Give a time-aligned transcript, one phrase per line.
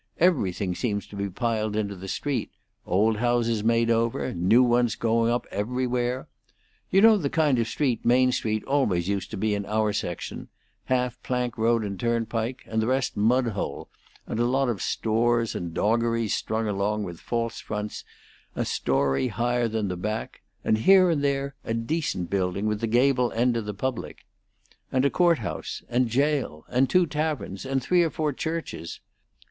[0.17, 2.49] Everything seems to be piled into the street;
[2.87, 6.27] old houses made over, and new ones going up everywhere.
[6.89, 10.47] You know the kind of street Main Street always used to be in our section
[10.85, 13.89] half plank road and turnpike, and the rest mud hole,
[14.25, 18.03] and a lot of stores and doggeries strung along with false fronts
[18.55, 22.87] a story higher than the back, and here and there a decent building with the
[22.87, 24.25] gable end to the public;
[24.91, 28.99] and a court house and jail and two taverns and three or four churches.